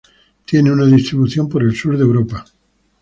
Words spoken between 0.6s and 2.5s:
una distribución por el sur de Europa.